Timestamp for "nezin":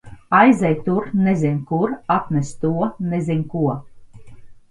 1.25-1.59, 3.11-3.43